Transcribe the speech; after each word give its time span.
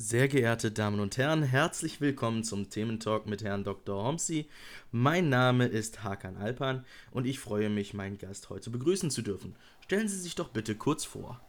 Sehr 0.00 0.28
geehrte 0.28 0.70
Damen 0.70 1.00
und 1.00 1.18
Herren, 1.18 1.42
herzlich 1.42 2.00
willkommen 2.00 2.44
zum 2.44 2.70
Thementalk 2.70 3.26
mit 3.26 3.42
Herrn 3.42 3.64
Dr. 3.64 4.04
Homsi. 4.04 4.46
Mein 4.92 5.28
Name 5.28 5.66
ist 5.66 6.04
Hakan 6.04 6.36
Alpan 6.36 6.84
und 7.10 7.26
ich 7.26 7.40
freue 7.40 7.68
mich, 7.68 7.94
meinen 7.94 8.16
Gast 8.16 8.48
heute 8.48 8.70
begrüßen 8.70 9.10
zu 9.10 9.22
dürfen. 9.22 9.56
Stellen 9.80 10.06
Sie 10.06 10.20
sich 10.20 10.36
doch 10.36 10.50
bitte 10.50 10.76
kurz 10.76 11.04
vor. 11.04 11.40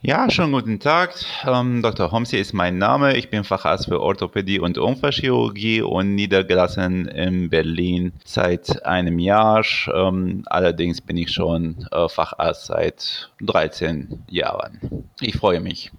Ja, 0.00 0.30
schönen 0.30 0.52
guten 0.52 0.80
Tag. 0.80 1.14
Ähm, 1.44 1.82
Dr. 1.82 2.10
Homsi 2.10 2.38
ist 2.38 2.54
mein 2.54 2.78
Name. 2.78 3.14
Ich 3.18 3.28
bin 3.28 3.44
Facharzt 3.44 3.84
für 3.84 4.00
Orthopädie 4.00 4.58
und 4.58 4.78
Unfallchirurgie 4.78 5.82
und 5.82 6.14
niedergelassen 6.14 7.06
in 7.06 7.50
Berlin 7.50 8.14
seit 8.24 8.86
einem 8.86 9.18
Jahr. 9.18 9.62
Ähm, 9.92 10.44
allerdings 10.46 11.02
bin 11.02 11.18
ich 11.18 11.30
schon 11.30 11.86
äh, 11.92 12.08
Facharzt 12.08 12.64
seit 12.64 13.30
13 13.42 14.24
Jahren. 14.30 15.04
Ich 15.20 15.36
freue 15.36 15.60
mich. 15.60 15.92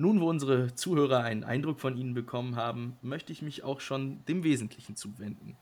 Nun, 0.00 0.22
wo 0.22 0.30
unsere 0.30 0.74
Zuhörer 0.74 1.24
einen 1.24 1.44
Eindruck 1.44 1.78
von 1.78 1.94
Ihnen 1.94 2.14
bekommen 2.14 2.56
haben, 2.56 2.96
möchte 3.02 3.34
ich 3.34 3.42
mich 3.42 3.64
auch 3.64 3.80
schon 3.80 4.24
dem 4.24 4.44
Wesentlichen 4.44 4.96
zuwenden. 4.96 5.58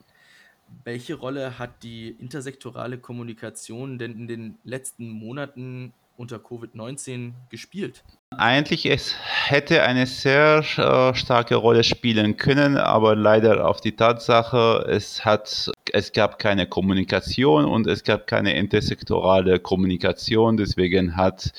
Welche 0.85 1.17
Rolle 1.17 1.59
hat 1.59 1.83
die 1.83 2.11
intersektorale 2.11 2.99
Kommunikation 2.99 3.99
denn 3.99 4.13
in 4.13 4.29
den 4.29 4.59
letzten 4.63 5.11
Monaten 5.11 5.93
unter 6.17 6.37
Covid-19 6.37 7.33
gespielt? 7.51 8.05
Eigentlich 8.31 8.87
es 8.87 9.17
hätte 9.19 9.83
eine 9.83 10.07
sehr 10.07 10.59
äh, 10.77 11.15
starke 11.17 11.57
Rolle 11.57 11.83
spielen 11.83 12.37
können, 12.37 12.77
aber 12.77 13.17
leider 13.17 13.67
auf 13.67 13.81
die 13.81 13.97
Tatsache, 13.97 14.87
es 14.89 15.25
hat 15.25 15.73
es 15.93 16.13
gab 16.13 16.39
keine 16.39 16.69
Kommunikation 16.69 17.65
und 17.65 17.89
es 17.89 18.05
gab 18.05 18.29
keine 18.29 18.55
intersektorale 18.55 19.59
Kommunikation, 19.59 20.57
deswegen 20.57 21.17
hat 21.17 21.53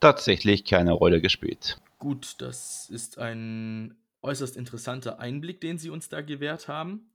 tatsächlich 0.00 0.64
keine 0.64 0.92
Rolle 0.92 1.20
gespielt. 1.20 1.76
Gut, 2.04 2.34
das 2.42 2.90
ist 2.90 3.16
ein 3.16 3.96
äußerst 4.20 4.58
interessanter 4.58 5.20
Einblick, 5.20 5.62
den 5.62 5.78
Sie 5.78 5.88
uns 5.88 6.10
da 6.10 6.20
gewährt 6.20 6.68
haben. 6.68 7.10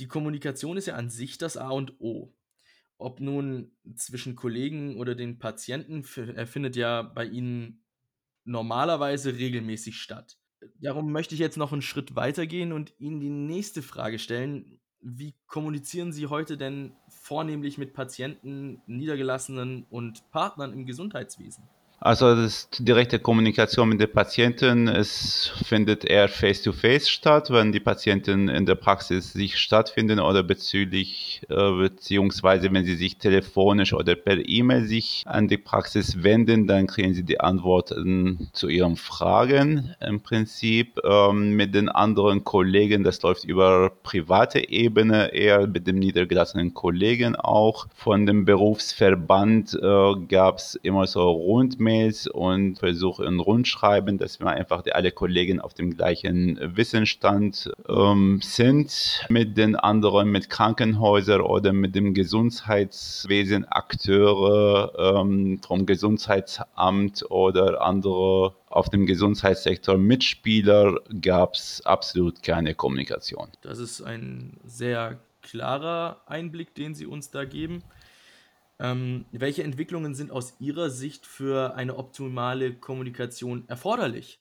Die 0.00 0.08
Kommunikation 0.08 0.76
ist 0.76 0.86
ja 0.86 0.96
an 0.96 1.10
sich 1.10 1.38
das 1.38 1.56
A 1.56 1.68
und 1.68 2.00
O. 2.00 2.34
Ob 2.98 3.20
nun 3.20 3.70
zwischen 3.94 4.34
Kollegen 4.34 4.96
oder 4.96 5.14
den 5.14 5.38
Patienten, 5.38 6.04
er 6.34 6.48
findet 6.48 6.74
ja 6.74 7.02
bei 7.02 7.24
Ihnen 7.24 7.84
normalerweise 8.42 9.36
regelmäßig 9.36 9.96
statt. 9.96 10.40
Darum 10.80 11.12
möchte 11.12 11.36
ich 11.36 11.40
jetzt 11.40 11.56
noch 11.56 11.72
einen 11.72 11.80
Schritt 11.80 12.16
weitergehen 12.16 12.72
und 12.72 12.92
Ihnen 12.98 13.20
die 13.20 13.30
nächste 13.30 13.80
Frage 13.80 14.18
stellen. 14.18 14.80
Wie 15.02 15.36
kommunizieren 15.46 16.12
Sie 16.12 16.26
heute 16.26 16.56
denn 16.56 16.96
vornehmlich 17.08 17.78
mit 17.78 17.94
Patienten, 17.94 18.82
Niedergelassenen 18.88 19.84
und 19.88 20.28
Partnern 20.32 20.72
im 20.72 20.84
Gesundheitswesen? 20.84 21.68
Also 22.04 22.34
das 22.34 22.68
direkte 22.78 23.18
Kommunikation 23.18 23.88
mit 23.88 23.98
den 23.98 24.12
Patienten, 24.12 24.88
es 24.88 25.50
findet 25.64 26.04
eher 26.04 26.28
face-to-face 26.28 27.04
-face 27.04 27.08
statt, 27.08 27.50
wenn 27.50 27.72
die 27.72 27.80
Patienten 27.80 28.48
in 28.48 28.66
der 28.66 28.74
Praxis 28.74 29.32
sich 29.32 29.56
stattfinden 29.56 30.20
oder 30.20 30.42
bezüglich, 30.42 31.40
äh, 31.48 31.70
beziehungsweise 31.70 32.70
wenn 32.70 32.84
sie 32.84 32.96
sich 32.96 33.16
telefonisch 33.16 33.94
oder 33.94 34.16
per 34.16 34.36
E-Mail 34.46 34.84
sich 34.84 35.22
an 35.24 35.48
die 35.48 35.56
Praxis 35.56 36.22
wenden, 36.22 36.66
dann 36.66 36.88
kriegen 36.88 37.14
sie 37.14 37.22
die 37.22 37.40
Antworten 37.40 38.48
zu 38.52 38.68
ihren 38.68 38.96
Fragen. 38.96 39.94
Im 40.06 40.20
Prinzip 40.20 41.00
ähm, 41.04 41.56
mit 41.56 41.74
den 41.74 41.88
anderen 41.88 42.44
Kollegen, 42.44 43.02
das 43.02 43.22
läuft 43.22 43.44
über 43.44 43.90
private 44.02 44.68
Ebene, 44.68 45.32
eher 45.32 45.66
mit 45.66 45.86
dem 45.86 46.00
niedergelassenen 46.00 46.74
Kollegen 46.74 47.34
auch. 47.34 47.86
Von 47.94 48.26
dem 48.26 48.44
Berufsverband 48.44 49.72
äh, 49.72 50.26
gab 50.28 50.58
es 50.58 50.74
immer 50.82 51.06
so 51.06 51.30
Rundmail 51.30 51.83
E-Mails 51.84 52.26
und 52.26 52.78
versuche 52.78 53.26
ein 53.26 53.38
Rundschreiben, 53.38 54.16
dass 54.18 54.40
wir 54.40 54.48
einfach 54.48 54.82
alle 54.92 55.12
Kollegen 55.12 55.60
auf 55.60 55.74
dem 55.74 55.96
gleichen 55.96 56.58
Wissensstand 56.76 57.70
ähm, 57.88 58.40
sind. 58.42 59.26
Mit 59.28 59.58
den 59.58 59.76
anderen, 59.76 60.30
mit 60.30 60.48
Krankenhäusern 60.48 61.42
oder 61.42 61.72
mit 61.72 61.94
dem 61.94 62.14
Gesundheitswesen, 62.14 63.66
Akteure 63.66 65.20
ähm, 65.20 65.60
vom 65.66 65.84
Gesundheitsamt 65.84 67.30
oder 67.30 67.82
andere 67.82 68.54
auf 68.68 68.88
dem 68.88 69.06
Gesundheitssektor 69.06 69.98
Mitspieler 69.98 71.00
gab 71.20 71.54
es 71.54 71.84
absolut 71.84 72.42
keine 72.42 72.74
Kommunikation. 72.74 73.48
Das 73.60 73.78
ist 73.78 74.00
ein 74.02 74.58
sehr 74.64 75.18
klarer 75.42 76.22
Einblick, 76.26 76.74
den 76.74 76.94
Sie 76.94 77.06
uns 77.06 77.30
da 77.30 77.44
geben. 77.44 77.82
Ähm, 78.80 79.24
welche 79.30 79.62
Entwicklungen 79.62 80.14
sind 80.14 80.30
aus 80.30 80.54
Ihrer 80.58 80.90
Sicht 80.90 81.26
für 81.26 81.74
eine 81.76 81.96
optimale 81.96 82.74
Kommunikation 82.74 83.64
erforderlich? 83.68 84.40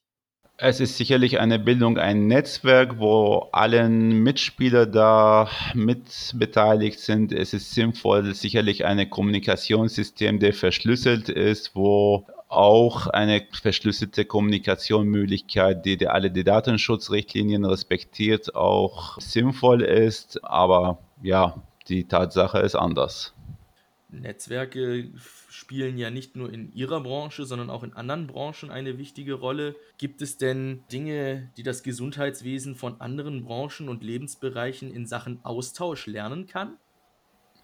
Es 0.58 0.80
ist 0.80 0.98
sicherlich 0.98 1.40
eine 1.40 1.58
Bildung, 1.58 1.98
ein 1.98 2.28
Netzwerk, 2.28 3.00
wo 3.00 3.50
alle 3.52 3.90
Mitspieler 3.90 4.86
da 4.86 5.50
mit 5.74 6.34
beteiligt 6.36 7.00
sind. 7.00 7.32
Es 7.32 7.54
ist 7.54 7.74
sinnvoll, 7.74 8.36
sicherlich 8.36 8.86
ein 8.86 9.10
Kommunikationssystem, 9.10 10.40
der 10.40 10.54
verschlüsselt 10.54 11.30
ist, 11.30 11.76
wo 11.76 12.28
auch 12.50 13.08
eine 13.08 13.42
verschlüsselte 13.52 14.26
Kommunikationsmöglichkeit, 14.26 15.86
die, 15.86 15.98
die 15.98 16.08
alle 16.08 16.30
die 16.30 16.44
Datenschutzrichtlinien 16.44 17.66
respektiert, 17.66 18.54
auch 18.54 19.20
sinnvoll 19.20 19.82
ist. 19.82 20.44
Aber 20.44 21.00
ja, 21.24 21.56
die 21.88 22.08
Tatsache 22.08 22.60
ist 22.60 22.76
anders. 22.76 23.34
Netzwerke 24.22 25.12
spielen 25.50 25.98
ja 25.98 26.10
nicht 26.10 26.36
nur 26.36 26.52
in 26.52 26.72
Ihrer 26.74 27.02
Branche, 27.02 27.46
sondern 27.46 27.70
auch 27.70 27.84
in 27.84 27.94
anderen 27.94 28.28
Branchen 28.28 28.72
eine 28.72 28.98
wichtige 28.98 29.34
Rolle. 29.34 29.76
Gibt 29.98 30.22
es 30.22 30.38
denn 30.38 30.84
Dinge, 30.92 31.52
die 31.58 31.64
das 31.64 31.84
Gesundheitswesen 31.84 32.76
von 32.76 33.02
anderen 33.02 33.44
Branchen 33.44 33.90
und 33.90 34.04
Lebensbereichen 34.04 34.94
in 34.94 35.06
Sachen 35.06 35.44
Austausch 35.44 36.08
lernen 36.08 36.48
kann? 36.48 36.78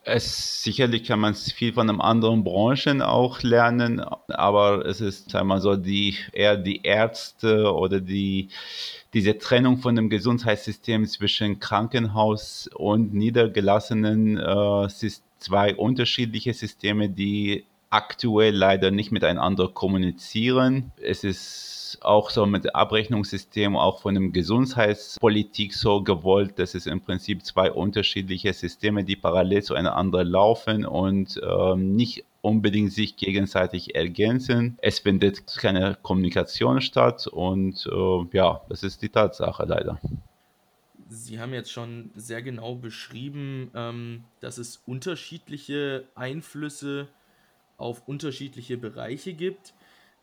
Es, 0.03 0.63
sicherlich 0.63 1.03
kann 1.03 1.19
man 1.19 1.35
viel 1.35 1.73
von 1.73 1.89
einem 1.89 2.01
anderen 2.01 2.43
Branchen 2.43 3.01
auch 3.01 3.41
lernen, 3.43 3.99
aber 4.29 4.85
es 4.85 5.01
ist 5.01 5.35
einmal 5.35 5.59
so 5.61 5.75
die 5.75 6.15
eher 6.31 6.57
die 6.57 6.81
Ärzte 6.83 7.71
oder 7.73 7.99
die 7.99 8.49
diese 9.13 9.37
Trennung 9.37 9.79
von 9.79 9.95
dem 9.95 10.09
Gesundheitssystem 10.09 11.05
zwischen 11.05 11.59
Krankenhaus 11.59 12.69
und 12.73 13.13
niedergelassenen 13.13 14.37
äh, 14.37 14.87
zwei 15.39 15.75
unterschiedliche 15.75 16.53
Systeme, 16.53 17.09
die 17.09 17.65
aktuell 17.89 18.55
leider 18.55 18.91
nicht 18.91 19.11
miteinander 19.11 19.67
kommunizieren. 19.67 20.91
Es 21.01 21.23
ist 21.23 21.97
auch 22.01 22.29
so 22.29 22.45
mit 22.45 22.75
Abrechnungssystem, 22.75 23.75
auch 23.75 24.01
von 24.01 24.15
der 24.15 24.29
Gesundheitspolitik 24.29 25.73
so 25.73 26.03
gewollt, 26.03 26.59
dass 26.59 26.75
es 26.75 26.85
im 26.85 27.01
Prinzip 27.01 27.43
zwei 27.43 27.71
unterschiedliche 27.71 28.53
Systeme, 28.53 29.03
die 29.03 29.15
parallel 29.15 29.63
zueinander 29.63 30.23
laufen 30.23 30.85
und 30.85 31.39
ähm, 31.43 31.95
nicht 31.95 32.25
unbedingt 32.41 32.93
sich 32.93 33.17
gegenseitig 33.17 33.95
ergänzen. 33.95 34.77
Es 34.81 34.99
findet 34.99 35.45
keine 35.57 35.97
Kommunikation 36.01 36.81
statt 36.81 37.27
und 37.27 37.87
äh, 37.91 38.37
ja, 38.37 38.61
das 38.69 38.83
ist 38.83 39.01
die 39.01 39.09
Tatsache 39.09 39.65
leider. 39.65 39.99
Sie 41.11 41.39
haben 41.39 41.53
jetzt 41.53 41.71
schon 41.71 42.11
sehr 42.15 42.43
genau 42.43 42.75
beschrieben, 42.75 43.71
ähm, 43.73 44.25
dass 44.41 44.59
es 44.59 44.83
unterschiedliche 44.85 46.05
Einflüsse 46.13 47.07
auf 47.79 48.07
unterschiedliche 48.07 48.77
Bereiche 48.77 49.33
gibt. 49.33 49.73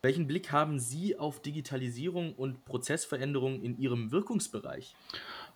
Welchen 0.01 0.27
Blick 0.27 0.51
haben 0.51 0.79
Sie 0.79 1.17
auf 1.17 1.41
Digitalisierung 1.41 2.33
und 2.33 2.63
Prozessveränderung 2.65 3.61
in 3.61 3.79
Ihrem 3.79 4.11
Wirkungsbereich? 4.11 4.95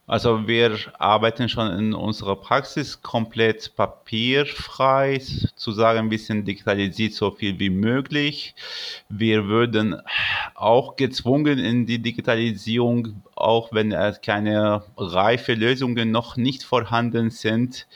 Also 0.08 0.48
wir 0.48 0.78
arbeiten 0.98 1.48
schon 1.48 1.72
in 1.78 1.94
unserer 1.94 2.36
Praxis 2.36 3.02
komplett 3.02 3.76
papierfrei, 3.76 5.22
zu 5.56 5.72
sagen, 5.72 6.00
ein 6.00 6.10
bisschen 6.10 6.44
digitalisiert 6.44 7.14
so 7.14 7.32
viel 7.32 7.60
wie 7.60 7.70
möglich. 7.70 8.56
Wir 9.10 9.46
würden 9.46 10.02
auch 10.56 10.96
gezwungen 10.96 11.60
in 11.60 11.86
die 11.86 12.00
Digitalisierung, 12.00 13.22
auch 13.36 13.72
wenn 13.72 13.96
keine 14.22 14.84
reife 14.98 15.54
Lösungen 15.54 16.12
noch 16.12 16.36
nicht 16.36 16.64
vorhanden 16.64 17.30
sind. 17.30 17.88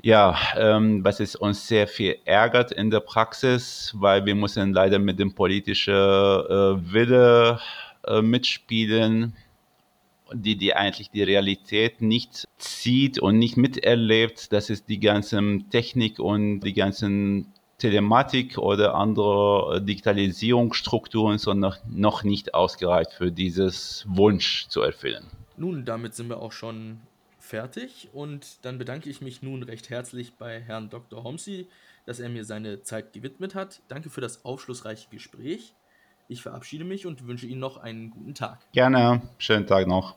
Ja, 0.00 0.38
ähm, 0.56 1.04
was 1.04 1.18
es 1.18 1.34
uns 1.34 1.66
sehr 1.66 1.88
viel 1.88 2.18
ärgert 2.24 2.70
in 2.70 2.90
der 2.90 3.00
Praxis, 3.00 3.92
weil 3.96 4.24
wir 4.24 4.34
müssen 4.34 4.72
leider 4.72 4.98
mit 4.98 5.18
dem 5.18 5.34
politischen 5.34 5.92
äh, 5.92 6.92
Wille 6.92 7.58
äh, 8.06 8.22
mitspielen 8.22 9.34
die, 10.32 10.56
die 10.56 10.74
eigentlich 10.74 11.10
die 11.10 11.22
Realität 11.22 12.00
nicht 12.02 12.46
sieht 12.58 13.18
und 13.18 13.38
nicht 13.38 13.56
miterlebt, 13.56 14.52
dass 14.52 14.70
es 14.70 14.84
die 14.84 15.00
ganze 15.00 15.40
Technik 15.70 16.18
und 16.18 16.60
die 16.60 16.74
ganzen 16.74 17.52
Telematik 17.78 18.58
oder 18.58 18.94
andere 18.94 19.80
Digitalisierungsstrukturen 19.82 21.38
sind 21.38 21.64
noch 21.88 22.24
nicht 22.24 22.54
ausgereicht 22.54 23.12
für 23.12 23.30
dieses 23.30 24.04
Wunsch 24.08 24.66
zu 24.68 24.82
erfüllen. 24.82 25.24
Nun, 25.56 25.84
damit 25.84 26.14
sind 26.14 26.28
wir 26.28 26.38
auch 26.38 26.52
schon 26.52 27.00
fertig 27.48 28.08
und 28.12 28.64
dann 28.64 28.78
bedanke 28.78 29.08
ich 29.08 29.20
mich 29.20 29.42
nun 29.42 29.62
recht 29.62 29.90
herzlich 29.90 30.34
bei 30.34 30.60
Herrn 30.60 30.90
Dr. 30.90 31.24
Homsi, 31.24 31.66
dass 32.06 32.20
er 32.20 32.28
mir 32.28 32.44
seine 32.44 32.82
Zeit 32.82 33.12
gewidmet 33.12 33.54
hat. 33.54 33.80
Danke 33.88 34.10
für 34.10 34.20
das 34.20 34.44
aufschlussreiche 34.44 35.08
Gespräch. 35.10 35.74
Ich 36.28 36.42
verabschiede 36.42 36.84
mich 36.84 37.06
und 37.06 37.26
wünsche 37.26 37.46
Ihnen 37.46 37.60
noch 37.60 37.78
einen 37.78 38.10
guten 38.10 38.34
Tag. 38.34 38.60
Gerne. 38.72 39.22
Schönen 39.38 39.66
Tag 39.66 39.86
noch. 39.86 40.14